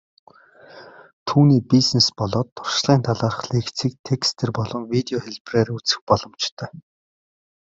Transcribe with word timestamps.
Түүний 1.27 1.59
бизнес 1.73 2.07
болоод 2.19 2.47
туршлагын 2.55 3.03
талаарх 3.07 3.39
лекцийг 3.53 3.93
текстээр 4.07 4.49
болон 4.59 4.83
видео 4.93 5.17
хэлбэрээр 5.21 5.69
үзэх 5.77 5.99
боломжтой. 6.09 6.69